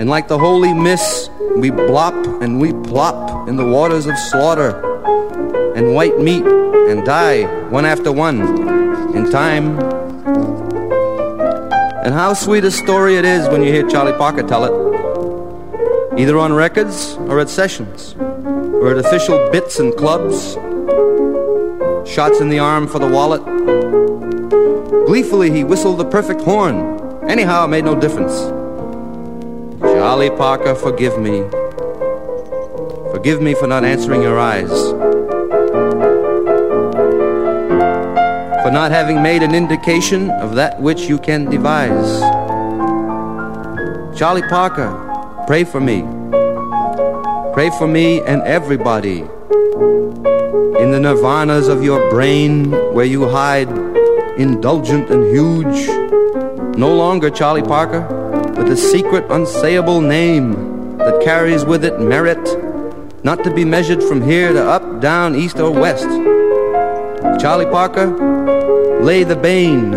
And 0.00 0.08
like 0.08 0.26
the 0.26 0.38
holy 0.38 0.72
miss, 0.72 1.28
we 1.54 1.70
blop 1.70 2.42
and 2.42 2.58
we 2.58 2.72
plop 2.88 3.46
in 3.46 3.56
the 3.56 3.66
waters 3.66 4.06
of 4.06 4.18
slaughter 4.18 4.70
and 5.74 5.94
white 5.94 6.18
meat 6.18 6.42
and 6.42 7.04
die 7.04 7.44
one 7.68 7.84
after 7.84 8.10
one 8.10 8.40
in 9.14 9.30
time. 9.30 9.78
And 12.02 12.14
how 12.14 12.32
sweet 12.32 12.64
a 12.64 12.70
story 12.70 13.16
it 13.16 13.26
is 13.26 13.46
when 13.50 13.62
you 13.62 13.70
hear 13.70 13.86
Charlie 13.86 14.16
Parker 14.16 14.44
tell 14.44 14.64
it, 14.64 16.18
either 16.18 16.38
on 16.38 16.54
records 16.54 17.16
or 17.28 17.38
at 17.38 17.50
sessions, 17.50 18.14
or 18.16 18.92
at 18.92 18.96
official 18.96 19.50
bits 19.50 19.78
and 19.78 19.94
clubs, 19.94 20.54
shots 22.10 22.40
in 22.40 22.48
the 22.48 22.58
arm 22.58 22.88
for 22.88 22.98
the 22.98 23.08
wallet. 23.08 23.55
Gleefully, 25.06 25.52
he 25.52 25.62
whistled 25.62 25.98
the 25.98 26.04
perfect 26.04 26.40
horn. 26.40 27.00
Anyhow, 27.30 27.64
it 27.64 27.68
made 27.68 27.84
no 27.84 27.94
difference. 27.94 28.34
Charlie 29.80 30.30
Parker, 30.30 30.74
forgive 30.74 31.16
me. 31.18 31.44
Forgive 33.12 33.40
me 33.40 33.54
for 33.54 33.68
not 33.68 33.84
answering 33.84 34.20
your 34.22 34.38
eyes. 34.38 34.70
For 38.62 38.70
not 38.72 38.90
having 38.90 39.22
made 39.22 39.44
an 39.44 39.54
indication 39.54 40.30
of 40.30 40.56
that 40.56 40.80
which 40.80 41.02
you 41.02 41.18
can 41.18 41.44
devise. 41.44 42.20
Charlie 44.18 44.42
Parker, 44.48 44.90
pray 45.46 45.62
for 45.62 45.80
me. 45.80 46.02
Pray 47.54 47.70
for 47.78 47.86
me 47.86 48.22
and 48.22 48.42
everybody. 48.42 49.20
In 50.80 50.90
the 50.90 50.98
nirvanas 50.98 51.68
of 51.68 51.84
your 51.84 52.10
brain, 52.10 52.72
where 52.92 53.06
you 53.06 53.28
hide, 53.28 53.85
indulgent 54.36 55.10
and 55.10 55.24
huge. 55.26 55.88
No 56.76 56.94
longer 56.94 57.30
Charlie 57.30 57.62
Parker, 57.62 58.02
but 58.54 58.66
the 58.66 58.76
secret, 58.76 59.26
unsayable 59.28 60.04
name 60.06 60.98
that 60.98 61.22
carries 61.22 61.64
with 61.64 61.84
it 61.84 62.00
merit, 62.00 62.44
not 63.24 63.42
to 63.44 63.50
be 63.52 63.64
measured 63.64 64.02
from 64.02 64.20
here 64.22 64.52
to 64.52 64.62
up, 64.62 65.00
down, 65.00 65.34
east, 65.34 65.58
or 65.58 65.70
west. 65.70 66.08
Charlie 67.40 67.66
Parker, 67.66 68.06
lay 69.00 69.24
the 69.24 69.36
bane 69.36 69.94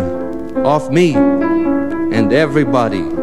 off 0.65 0.89
me 0.89 1.15
and 1.15 2.31
everybody. 2.33 3.18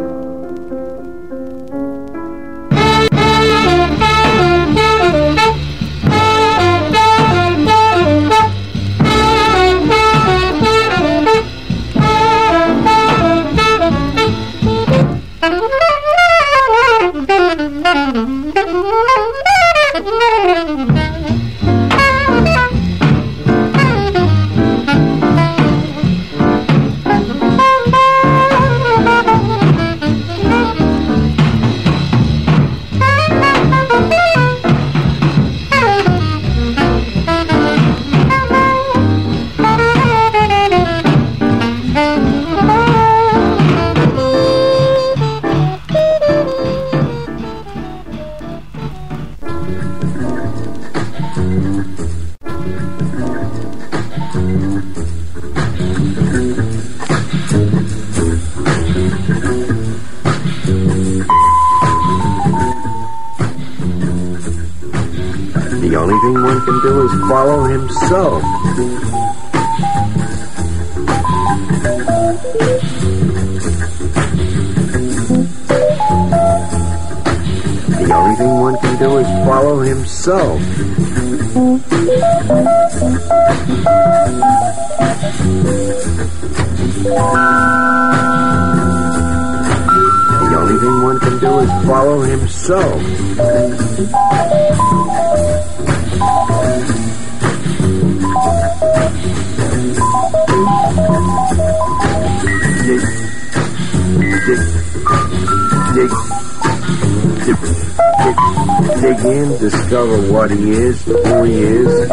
What 110.30 110.50
he 110.50 110.72
is, 110.72 111.04
who 111.04 111.42
he 111.44 111.54
is, 111.54 112.10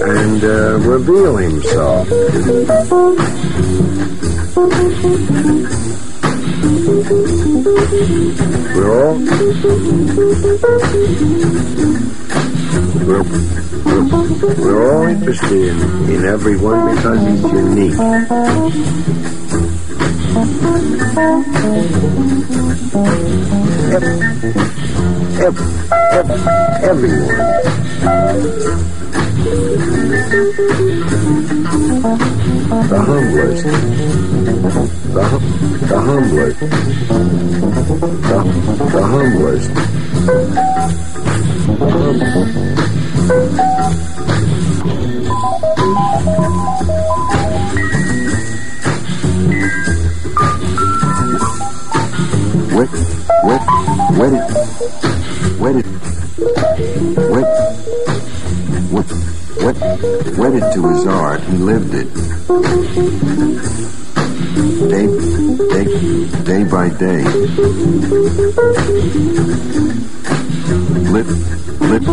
and 0.00 0.44
uh, 0.44 0.78
reveal 0.80 1.36
himself. 1.36 2.08
We're 8.74 8.92
all 9.04 9.18
we're, 13.06 13.22
we're, 14.54 14.82
all 14.92 15.06
interested 15.06 15.52
in, 15.52 16.10
in 16.10 16.24
everyone 16.24 16.94
because 16.96 17.20
he's 17.26 17.42
unique. 17.42 17.94
Humblest. 32.96 33.64
The, 35.14 35.24
the 35.86 35.98
humblest. 36.00 36.60
The, 38.26 38.38
the 38.92 39.02
humblest. 41.82 42.65
Wedded, 55.76 56.00
wed, 57.30 57.48
wed, 58.92 59.08
wed, 59.62 60.38
wedded 60.38 60.72
to 60.74 60.88
his 60.88 61.06
art, 61.06 61.40
he 61.42 61.56
lived 61.58 61.94
it. 61.94 62.08
Day, 64.88 65.06
day, 65.72 65.84
day 66.44 66.64
by 66.64 66.88
day. 66.88 67.24
Live, 71.12 71.30
live, 71.80 72.08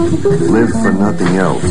live 0.49 0.71
for 0.71 0.91
nothing 0.91 1.37
else. 1.37 1.63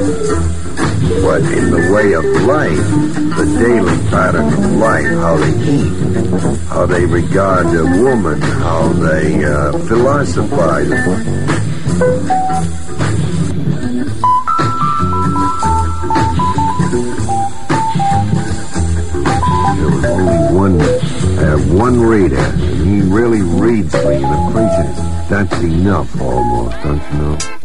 But 0.00 1.42
in 1.42 1.70
the 1.70 1.92
way 1.94 2.12
of 2.14 2.24
life, 2.46 2.90
the 3.36 3.44
daily 3.58 3.98
pattern 4.08 4.46
of 4.46 4.72
life, 4.76 5.06
how 5.06 5.36
they 5.36 5.54
eat, 5.70 5.92
how 6.68 6.86
they 6.86 7.04
regard 7.04 7.66
a 7.66 7.84
woman, 8.02 8.40
how 8.40 8.88
they 8.94 9.44
uh, 9.44 9.72
philosophize. 9.86 10.88
There 19.68 19.88
was 19.88 20.04
only 20.04 20.40
one, 20.56 20.78
have 21.38 21.72
one 21.72 22.00
reader, 22.00 22.38
and 22.38 22.88
he 22.88 23.02
really 23.02 23.42
reads 23.42 23.92
me 23.94 24.22
and 24.22 24.48
appreciates. 24.48 25.28
That's 25.28 25.60
enough, 25.62 26.20
almost, 26.20 26.82
don't 26.82 27.02
you 27.12 27.18
know? 27.18 27.59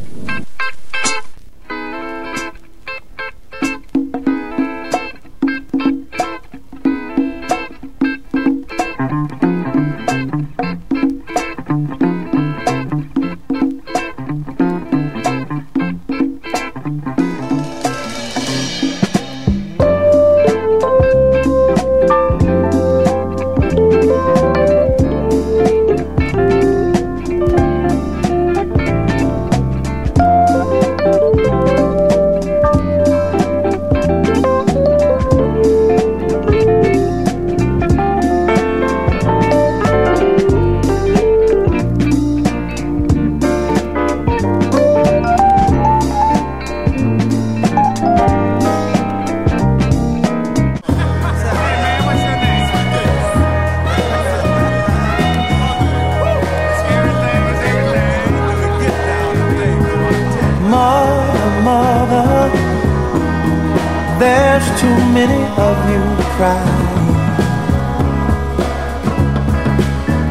There's 64.58 64.80
too 64.80 64.98
many 65.12 65.44
of 65.68 65.78
you 65.92 66.02
crying. 66.38 67.14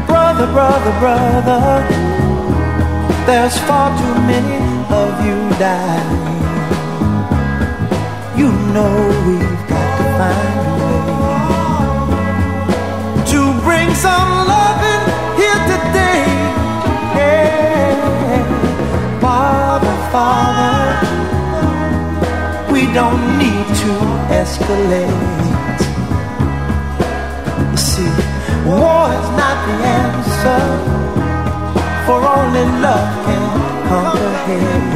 Brother, 0.07 0.47
brother, 0.51 0.93
brother, 0.99 1.85
there's 3.27 3.55
far 3.67 3.95
too 3.99 4.15
many 4.25 4.57
of 5.01 5.11
you 5.27 5.37
dying. 5.59 6.09
You 8.35 8.49
know 8.73 8.95
we've 9.27 9.63
got 9.69 9.89
to 9.99 10.05
find 10.17 10.55
a 10.57 10.73
way 10.81 11.03
to 13.31 13.39
bring 13.61 13.93
some 13.93 14.44
escalate. 24.45 25.81
You 27.71 27.77
see, 27.89 28.11
war 28.69 29.09
is 29.19 29.29
not 29.41 29.57
the 29.67 29.75
answer, 30.01 30.61
for 32.05 32.19
only 32.37 32.65
love 32.85 33.09
can 33.25 33.43
conquer 33.89 34.33
hate. 34.45 34.94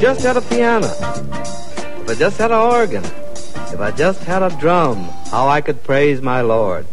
Just 0.00 0.22
had 0.22 0.38
a 0.38 0.40
piano, 0.40 0.86
if 0.86 2.08
I 2.08 2.14
just 2.14 2.38
had 2.38 2.50
an 2.50 2.58
organ, 2.58 3.04
if 3.04 3.78
I 3.78 3.90
just 3.90 4.24
had 4.24 4.42
a 4.42 4.48
drum, 4.56 5.04
how 5.30 5.46
I 5.46 5.60
could 5.60 5.84
praise 5.84 6.22
my 6.22 6.40
Lord. 6.40 6.86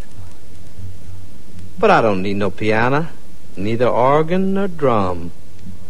But 1.80 1.90
I 1.90 2.02
don't 2.02 2.22
need 2.22 2.36
no 2.36 2.50
piano, 2.50 3.08
neither 3.56 3.88
organ 3.88 4.56
nor 4.56 4.68
drum. 4.68 5.32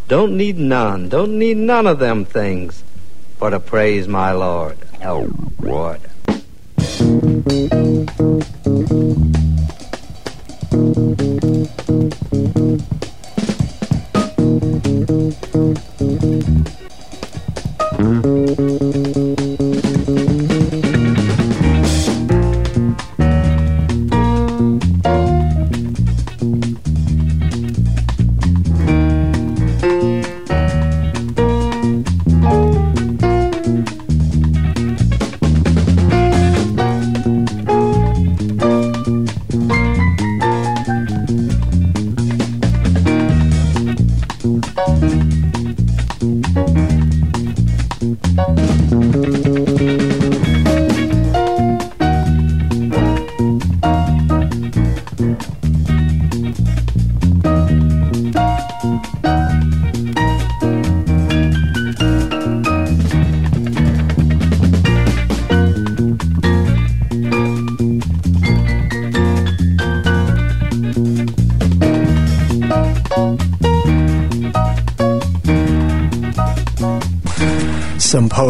Don't 0.06 0.36
need 0.36 0.58
none, 0.58 1.08
don't 1.08 1.36
need 1.36 1.56
none 1.56 1.88
of 1.88 1.98
them 1.98 2.24
things 2.24 2.84
for 3.36 3.50
to 3.50 3.58
praise 3.58 4.06
my 4.06 4.30
Lord. 4.30 4.78
Oh, 5.02 5.28
Lord. 5.60 6.07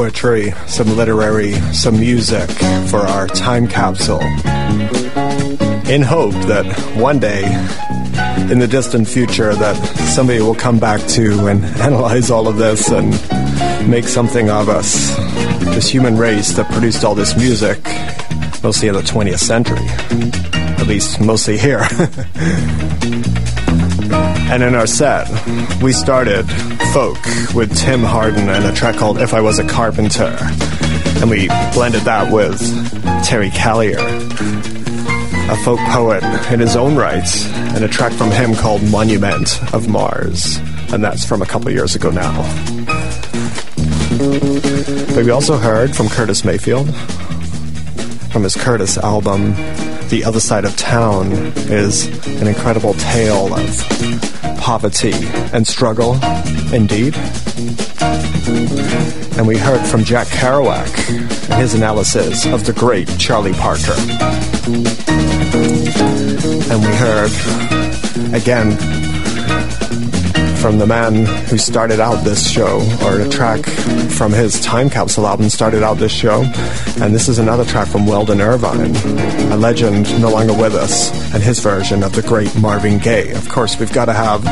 Poetry, 0.09 0.55
some 0.67 0.97
literary, 0.97 1.53
some 1.75 2.01
music 2.01 2.49
for 2.89 3.01
our 3.01 3.27
time 3.27 3.69
capsule. 3.69 4.23
In 5.93 6.01
hope 6.01 6.33
that 6.47 6.65
one 6.97 7.19
day, 7.19 7.45
in 8.51 8.59
the 8.59 8.67
distant 8.67 9.07
future, 9.07 9.55
that 9.55 9.77
somebody 10.15 10.41
will 10.41 10.55
come 10.55 10.79
back 10.79 11.07
to 11.09 11.49
and 11.49 11.63
analyze 11.83 12.31
all 12.31 12.49
of 12.49 12.57
this 12.57 12.89
and 12.91 13.11
make 13.91 14.05
something 14.05 14.49
of 14.49 14.71
us. 14.71 15.15
This 15.75 15.91
human 15.91 16.17
race 16.17 16.55
that 16.55 16.71
produced 16.73 17.05
all 17.05 17.15
this 17.15 17.37
music, 17.37 17.79
mostly 18.63 18.89
in 18.89 18.95
the 18.95 19.03
20th 19.03 19.41
century. 19.41 19.87
At 20.81 20.87
least, 20.87 21.21
mostly 21.21 21.59
here. 21.59 21.87
And 24.51 24.63
in 24.63 24.75
our 24.75 24.87
set, 24.87 25.29
we 25.83 25.93
started 25.93 26.47
folk 26.93 27.19
with 27.55 27.77
Tim 27.77 28.03
Hardin 28.03 28.49
and 28.49 28.65
a 28.65 28.73
track 28.73 28.97
called 28.97 29.19
If 29.19 29.35
I 29.35 29.41
Was 29.41 29.59
a 29.59 29.67
Carpenter. 29.67 30.37
And 31.21 31.29
we 31.29 31.49
blended 31.73 32.03
that 32.03 32.33
with 32.33 32.61
Terry 33.25 33.51
Callier, 33.51 33.99
a 35.51 35.57
folk 35.65 35.79
poet 35.91 36.23
in 36.51 36.61
his 36.61 36.77
own 36.77 36.97
right, 36.97 37.29
and 37.75 37.85
a 37.85 37.89
track 37.89 38.13
from 38.13 38.31
him 38.31 38.55
called 38.55 38.83
Monument 38.91 39.63
of 39.75 39.89
Mars. 39.89 40.59
And 40.93 41.05
that's 41.05 41.25
from 41.25 41.43
a 41.43 41.47
couple 41.47 41.71
years 41.71 41.95
ago 41.95 42.11
now. 42.11 42.43
But 45.15 45.25
we 45.25 45.31
also 45.31 45.59
heard 45.59 45.95
from 45.95 46.09
Curtis 46.09 46.45
Mayfield, 46.45 46.95
from 48.33 48.45
his 48.45 48.57
Curtis 48.57 48.97
album, 48.97 49.55
The 50.09 50.23
Other 50.25 50.41
Side 50.41 50.65
of 50.65 50.77
Town, 50.77 51.33
is 51.33 52.07
an 52.41 52.47
incredible 52.47 52.95
tale 52.95 53.53
of 53.55 54.38
poverty 54.69 55.15
and 55.55 55.67
struggle, 55.67 56.13
indeed. 56.75 57.17
And 59.39 59.49
we 59.49 59.57
heard 59.57 59.81
from 59.87 60.05
Jack 60.05 60.27
Kerouac 60.27 61.09
and 61.49 61.55
his 61.55 61.73
analysis 61.73 62.45
of 62.45 62.67
the 62.67 62.75
great 62.75 63.09
Charlie 63.19 63.55
Parker. 63.55 63.95
And 66.71 66.83
we 66.83 66.95
heard, 66.97 67.31
again, 68.35 68.98
from 70.61 70.79
the 70.79 70.87
man 70.87 71.25
who 71.47 71.57
started 71.57 72.01
out 72.01 72.25
this 72.25 72.51
show, 72.51 72.81
or 73.05 73.21
a 73.21 73.29
track 73.29 73.65
from 74.11 74.33
his 74.33 74.61
Time 74.61 74.91
Capsule 74.91 75.27
album 75.27 75.49
started 75.49 75.83
out 75.83 75.99
this 75.99 76.13
show. 76.13 76.43
And 77.01 77.15
this 77.15 77.29
is 77.29 77.39
another 77.39 77.65
track 77.65 77.87
from 77.87 78.07
Weldon 78.07 78.41
Irvine, 78.41 78.95
a 79.53 79.57
legend 79.57 80.21
no 80.21 80.31
longer 80.31 80.53
with 80.53 80.75
us, 80.75 81.13
and 81.33 81.43
his 81.43 81.61
version 81.61 82.03
of 82.03 82.13
the 82.15 82.23
great 82.23 82.55
Marvin 82.61 82.99
Gaye. 82.99 83.31
Of 83.33 83.49
course, 83.49 83.79
we've 83.79 83.93
got 83.93 84.07
to 84.07 84.13
have 84.13 84.43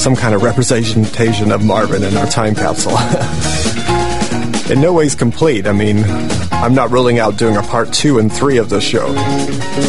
some 0.00 0.16
kind 0.16 0.34
of 0.34 0.42
representation 0.42 1.52
of 1.52 1.64
Marvin 1.64 2.02
in 2.02 2.16
our 2.16 2.26
Time 2.26 2.54
Capsule. 2.54 2.98
in 4.72 4.80
no 4.80 4.92
ways 4.92 5.14
complete. 5.14 5.66
I 5.66 5.72
mean, 5.72 6.02
I'm 6.50 6.74
not 6.74 6.90
ruling 6.90 7.18
out 7.18 7.36
doing 7.36 7.56
a 7.56 7.62
part 7.62 7.92
two 7.92 8.18
and 8.18 8.32
three 8.32 8.58
of 8.58 8.68
this 8.68 8.84
show. 8.84 9.06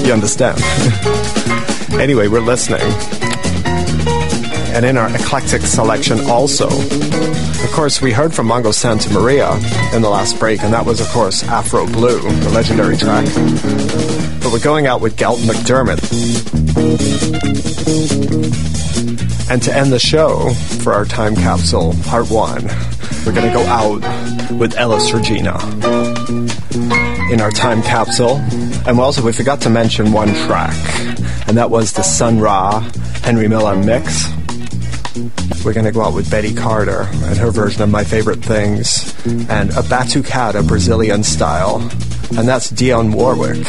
You 0.05 0.13
understand? 0.13 0.61
anyway, 1.99 2.27
we're 2.27 2.41
listening 2.41 3.22
and 4.73 4.85
in 4.85 4.97
our 4.97 5.07
eclectic 5.15 5.61
selection 5.61 6.19
also. 6.29 6.67
Of 6.67 7.71
course, 7.71 8.01
we 8.01 8.11
heard 8.11 8.33
from 8.33 8.47
Mongo 8.47 8.73
Santamaria 8.73 9.53
in 9.93 10.01
the 10.01 10.09
last 10.09 10.39
break, 10.39 10.63
and 10.63 10.73
that 10.73 10.85
was, 10.85 10.99
of 10.99 11.07
course, 11.09 11.43
Afro 11.43 11.85
Blue, 11.85 12.19
the 12.19 12.49
legendary 12.49 12.97
track. 12.97 13.25
But 14.41 14.51
we're 14.51 14.59
going 14.59 14.87
out 14.87 14.99
with 14.99 15.15
Galt 15.15 15.39
MacDermot. 15.41 16.01
And 19.49 19.61
to 19.61 19.75
end 19.75 19.91
the 19.91 19.99
show 19.99 20.49
for 20.81 20.93
our 20.93 21.05
time 21.05 21.35
capsule, 21.35 21.93
part 22.05 22.31
one, 22.31 22.63
we're 23.25 23.33
going 23.33 23.47
to 23.47 23.53
go 23.53 23.63
out 23.67 24.01
with 24.51 24.75
Elis 24.75 25.13
Regina 25.13 25.59
in 27.31 27.39
our 27.41 27.51
time 27.51 27.83
capsule. 27.83 28.37
And 28.87 28.99
also, 28.99 29.23
we 29.23 29.33
forgot 29.33 29.61
to 29.61 29.69
mention 29.69 30.11
one 30.11 30.33
track, 30.47 30.75
and 31.47 31.57
that 31.57 31.69
was 31.69 31.93
the 31.93 32.01
Sun 32.01 32.39
Ra 32.39 32.79
Henry 33.21 33.47
Miller 33.47 33.75
mix. 33.75 34.32
We're 35.63 35.73
going 35.73 35.85
to 35.85 35.93
go 35.93 36.01
out 36.01 36.13
with 36.13 36.29
Betty 36.29 36.53
Carter 36.53 37.07
and 37.09 37.37
her 37.37 37.49
version 37.49 37.81
of 37.83 37.89
My 37.89 38.03
Favorite 38.03 38.43
Things 38.43 39.13
and 39.25 39.69
a 39.71 39.81
Batucada 39.81 40.67
Brazilian 40.67 41.23
style. 41.23 41.77
And 42.37 42.45
that's 42.47 42.69
Dionne 42.69 43.15
Warwick. 43.15 43.65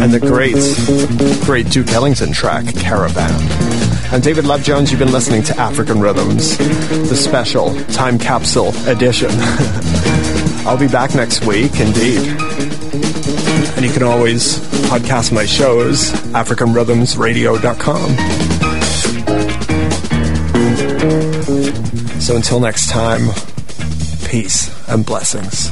And 0.00 0.14
the 0.14 0.20
great, 0.20 0.56
great 1.44 1.68
Duke 1.70 1.88
Ellington 1.88 2.32
track, 2.32 2.74
Caravan. 2.74 3.34
I'm 4.10 4.22
David 4.22 4.46
Love 4.46 4.62
Jones. 4.62 4.90
You've 4.90 4.98
been 4.98 5.12
listening 5.12 5.42
to 5.42 5.54
African 5.58 6.00
Rhythms, 6.00 6.56
the 6.56 7.16
special 7.16 7.74
time 7.86 8.18
capsule 8.18 8.72
edition. 8.86 9.28
I'll 10.66 10.78
be 10.78 10.88
back 10.88 11.14
next 11.14 11.44
week, 11.44 11.78
indeed. 11.80 12.28
And 13.76 13.84
you 13.84 13.92
can 13.92 14.04
always 14.04 14.58
podcast 14.88 15.32
my 15.32 15.44
shows, 15.44 16.12
AfricanRhythmsRadio.com. 16.32 18.49
So 22.30 22.36
until 22.36 22.60
next 22.60 22.88
time, 22.90 23.22
peace 24.24 24.70
and 24.88 25.04
blessings. 25.04 25.68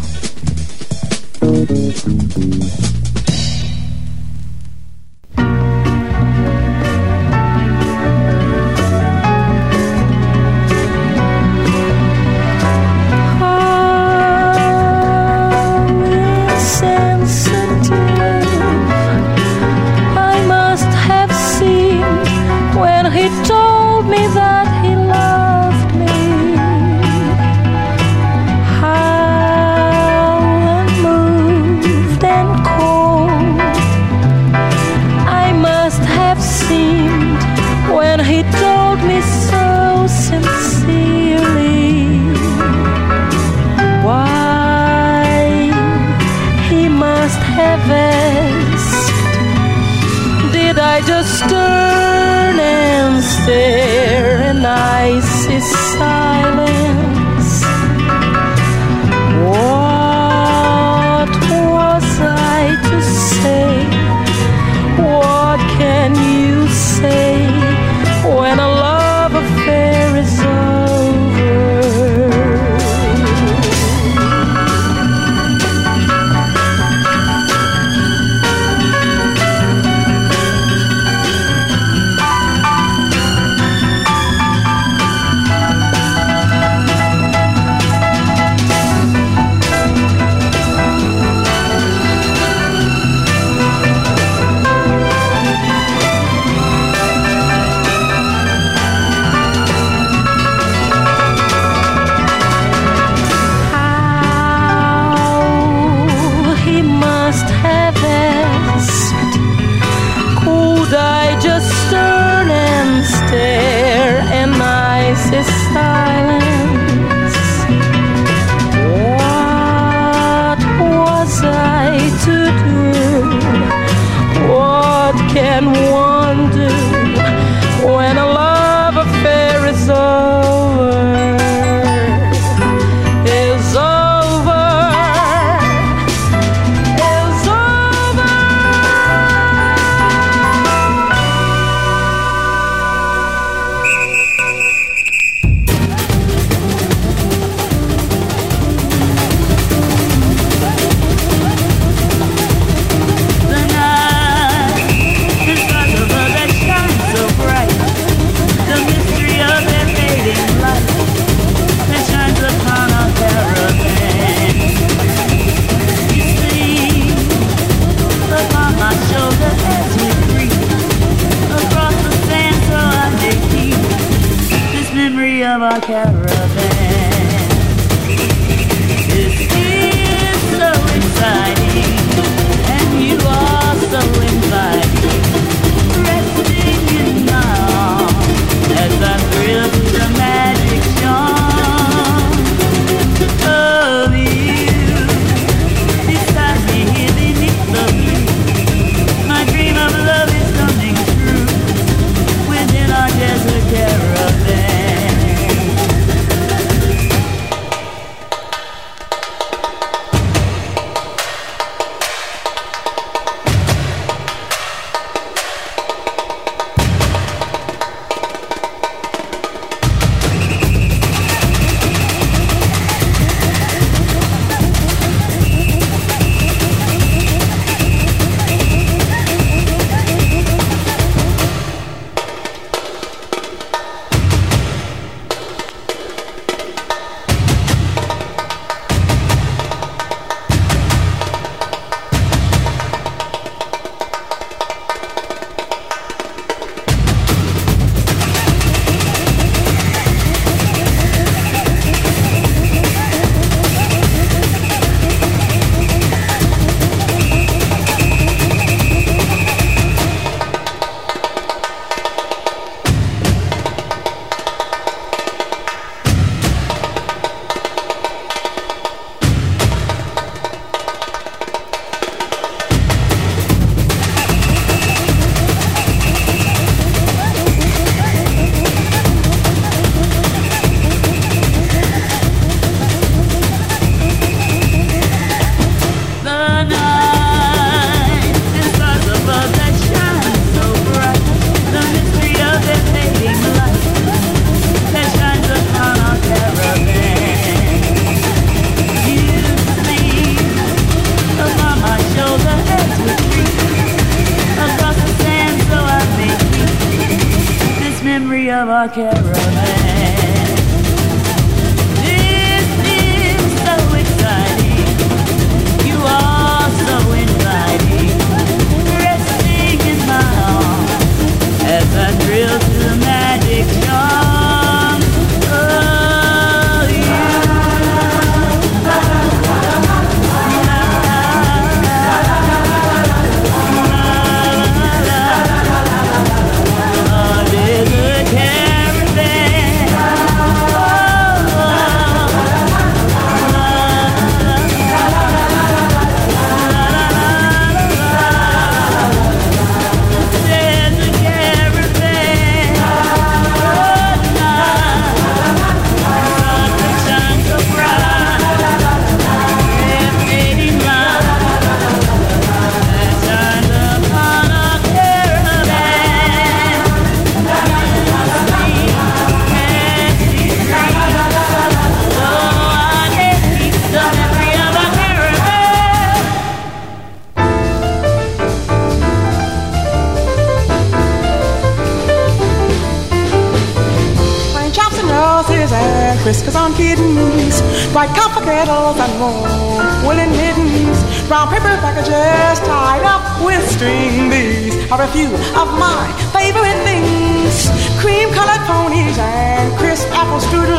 Few 395.18 395.34
of 395.58 395.68
my 395.74 396.06
favorite 396.30 396.78
things. 396.86 397.66
Cream 397.98 398.30
colored 398.30 398.62
ponies 398.70 399.18
and 399.18 399.66
crisp 399.74 400.06
apple 400.14 400.38
strudel. 400.38 400.78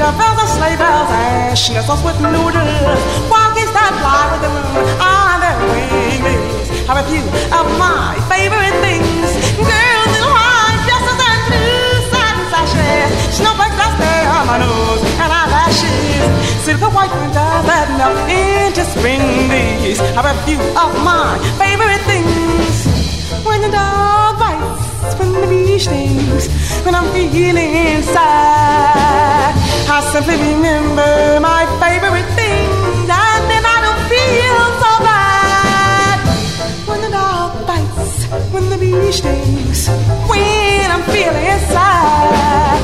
The 0.00 0.08
bells 0.16 0.38
of 0.44 0.48
sleigh 0.56 0.78
bells 0.80 1.10
and 1.12 1.52
schnitzels 1.52 2.00
with 2.00 2.16
noodles. 2.24 3.00
Walkies 3.28 3.70
that 3.76 3.92
fly 4.00 4.24
with 4.32 4.42
the 4.46 4.52
moon 4.56 4.84
on 4.96 5.36
their 5.44 5.58
wings. 5.72 6.88
Are 6.88 6.98
a 7.04 7.06
few 7.12 7.24
of 7.58 7.66
my 7.76 8.16
favorite 8.32 8.76
things. 8.80 9.28
Girls 9.60 10.12
in 10.16 10.24
white 10.24 10.80
dresses 10.88 11.20
and 11.28 11.40
blue 11.52 12.00
satin 12.12 12.46
sashes. 12.52 13.10
Snowflakes 13.36 13.76
that 13.76 13.92
stay 14.00 14.20
on 14.36 14.44
my 14.48 14.56
nose 14.64 15.02
and 15.20 15.30
eyelashes. 15.40 16.24
Silver 16.64 16.90
white 16.96 17.12
winter 17.20 17.50
that 17.68 17.86
melt 18.00 18.16
into 18.24 18.82
spring. 18.88 19.20
These 19.84 20.00
are 20.16 20.28
a 20.32 20.36
few 20.48 20.60
of 20.80 20.90
my 21.04 21.36
favorite 21.60 22.04
things. 22.08 22.75
When 23.56 23.70
the 23.70 23.76
dog 23.78 24.38
bites, 24.38 25.18
when 25.18 25.32
the 25.32 25.46
bee 25.48 25.78
stings, 25.78 26.44
when 26.84 26.94
I'm 26.94 27.10
feeling 27.14 28.02
sad, 28.02 29.54
I 29.88 30.00
simply 30.12 30.36
remember 30.36 31.40
my 31.40 31.64
favorite 31.80 32.28
things, 32.36 33.08
and 33.08 33.42
then 33.50 33.64
I 33.64 33.78
don't 33.80 34.02
feel 34.12 34.60
so 34.84 34.92
bad. 35.08 36.18
When 36.86 37.00
the 37.00 37.08
dog 37.08 37.66
bites, 37.66 38.24
when 38.52 38.68
the 38.68 38.76
bee 38.76 39.10
stings, 39.10 39.88
when 40.28 40.90
I'm 40.90 41.04
feeling 41.04 41.60
sad, 41.72 42.76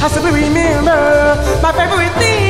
I 0.00 0.08
simply 0.14 0.30
remember 0.46 1.60
my 1.60 1.72
favorite 1.72 2.14
things. 2.22 2.49